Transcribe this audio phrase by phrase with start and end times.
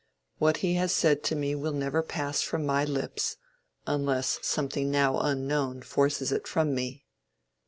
[0.39, 3.37] "What he has said to me will never pass from my lips,
[3.85, 7.05] unless something now unknown forces it from me.